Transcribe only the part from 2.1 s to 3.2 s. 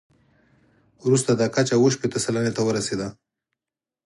سلنې ته ورسېده.